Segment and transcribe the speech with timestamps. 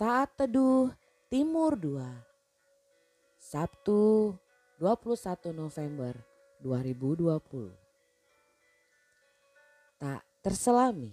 [0.00, 0.88] Saat Teduh
[1.28, 2.00] Timur 2
[3.36, 4.32] Sabtu
[4.80, 6.16] 21 November
[6.64, 7.68] 2020
[10.00, 11.12] Tak terselami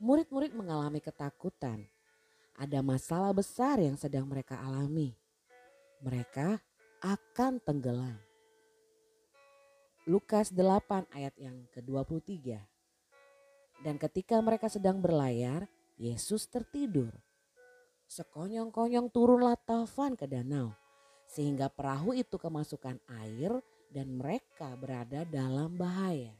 [0.00, 1.84] Murid-murid mengalami ketakutan.
[2.56, 5.12] Ada masalah besar yang sedang mereka alami.
[6.00, 6.56] Mereka
[7.04, 8.16] akan tenggelam.
[10.08, 12.72] Lukas 8 ayat yang ke-23.
[13.82, 15.66] Dan ketika mereka sedang berlayar,
[15.98, 17.10] Yesus tertidur.
[18.10, 20.74] Sekonyong-konyong turunlah taufan ke danau,
[21.26, 23.58] sehingga perahu itu kemasukan air
[23.90, 26.34] dan mereka berada dalam bahaya.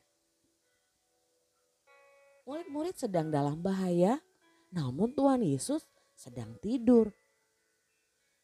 [2.44, 4.20] Murid-murid sedang dalam bahaya,
[4.68, 7.08] namun Tuhan Yesus sedang tidur.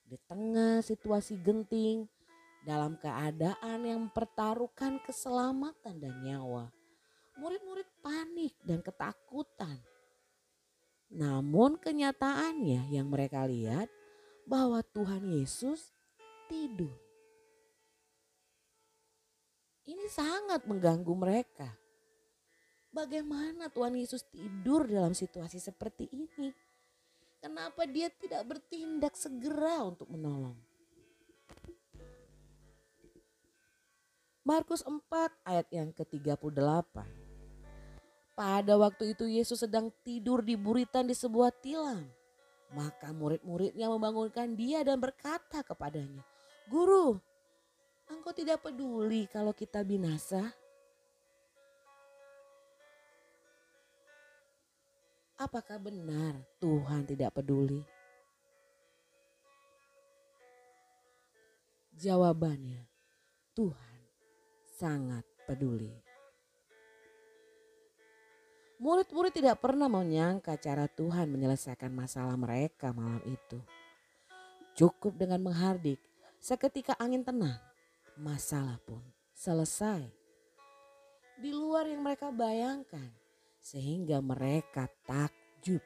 [0.09, 2.09] Di tengah situasi genting,
[2.65, 6.73] dalam keadaan yang mempertaruhkan keselamatan dan nyawa.
[7.41, 9.80] Murid-murid panik dan ketakutan.
[11.09, 13.88] Namun kenyataannya yang mereka lihat
[14.45, 15.91] bahwa Tuhan Yesus
[16.52, 16.93] tidur.
[19.88, 21.73] Ini sangat mengganggu mereka.
[22.93, 26.52] Bagaimana Tuhan Yesus tidur dalam situasi seperti ini?
[27.41, 30.59] Kenapa dia tidak bertindak segera untuk menolong?
[34.45, 35.01] Markus 4
[35.47, 37.20] ayat yang ke-38.
[38.41, 42.09] Pada waktu itu Yesus sedang tidur di buritan di sebuah tilam.
[42.73, 46.24] Maka murid-muridnya membangunkan dia dan berkata kepadanya,
[46.65, 47.21] Guru,
[48.09, 50.57] engkau tidak peduli kalau kita binasa?
[55.37, 57.85] Apakah benar Tuhan tidak peduli?
[61.93, 62.88] Jawabannya,
[63.52, 64.00] Tuhan
[64.81, 66.09] sangat peduli.
[68.81, 73.60] Murid-murid tidak pernah menyangka cara Tuhan menyelesaikan masalah mereka malam itu.
[74.72, 76.00] Cukup dengan menghardik,
[76.41, 77.60] seketika angin tenang,
[78.16, 79.04] masalah pun
[79.36, 80.08] selesai.
[81.36, 83.12] Di luar yang mereka bayangkan,
[83.60, 85.84] sehingga mereka takjub.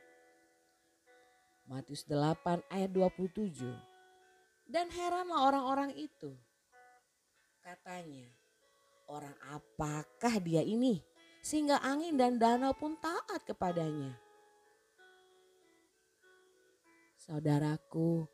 [1.66, 3.74] Matius 8 ayat 27.
[4.70, 6.30] Dan heranlah orang-orang itu.
[7.58, 8.30] Katanya,
[9.04, 11.04] Orang apakah dia ini?
[11.44, 14.16] Sehingga angin dan danau pun taat kepadanya.
[17.20, 18.24] Saudaraku,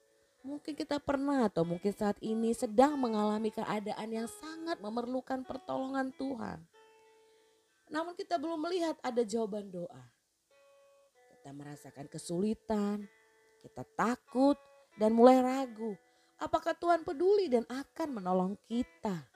[0.46, 6.62] mungkin kita pernah atau mungkin saat ini sedang mengalami keadaan yang sangat memerlukan pertolongan Tuhan.
[7.90, 10.04] Namun kita belum melihat ada jawaban doa.
[11.34, 13.10] Kita merasakan kesulitan,
[13.66, 14.54] kita takut
[14.94, 15.98] dan mulai ragu
[16.40, 19.29] apakah Tuhan peduli dan akan menolong kita.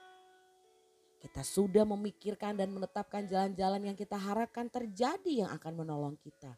[1.35, 6.55] Kita sudah memikirkan dan menetapkan jalan-jalan yang kita harapkan terjadi yang akan menolong kita.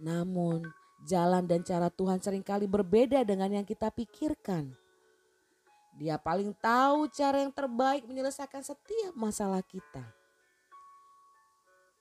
[0.00, 0.64] Namun
[1.04, 4.72] jalan dan cara Tuhan sering kali berbeda dengan yang kita pikirkan.
[6.00, 10.08] Dia paling tahu cara yang terbaik menyelesaikan setiap masalah kita.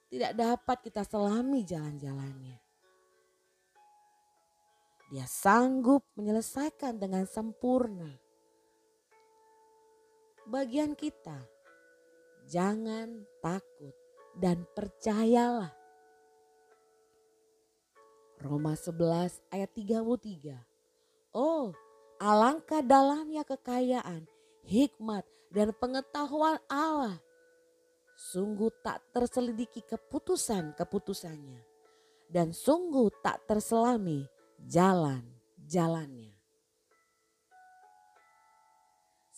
[0.07, 2.55] Tidak dapat kita selami jalan-jalannya.
[5.11, 8.23] Dia sanggup menyelesaikan dengan sempurna
[10.45, 11.37] bagian kita.
[12.45, 13.93] Jangan takut
[14.37, 15.73] dan percayalah.
[18.37, 20.61] Roma 11 ayat 33.
[21.33, 21.73] Oh,
[22.21, 24.29] alangkah dalamnya kekayaan,
[24.67, 27.17] hikmat dan pengetahuan Allah.
[28.15, 31.59] Sungguh tak terselidiki keputusan-keputusannya
[32.29, 34.27] dan sungguh tak terselami
[34.63, 36.34] jalan-jalannya.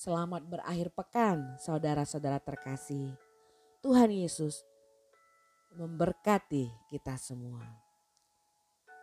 [0.07, 3.11] Selamat berakhir pekan, saudara-saudara terkasih.
[3.83, 4.63] Tuhan Yesus
[5.75, 7.67] memberkati kita semua.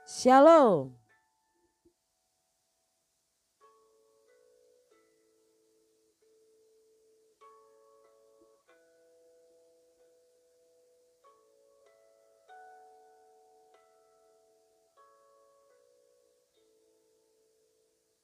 [0.09, 1.04] Shalom.